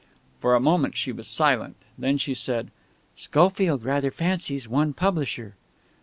For 0.39 0.55
a 0.55 0.59
moment 0.59 0.97
she 0.97 1.11
was 1.11 1.27
silent. 1.27 1.75
Then 1.95 2.17
she 2.17 2.33
said: 2.33 2.71
"Schofield 3.15 3.83
rather 3.83 4.09
fancies 4.09 4.67
one 4.67 4.93
publisher." 4.93 5.53